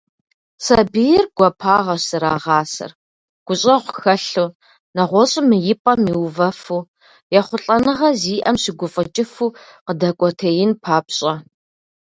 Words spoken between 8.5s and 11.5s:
щыгуфӏыкӏыфу къыдэкӏуэтеин папщӏэ.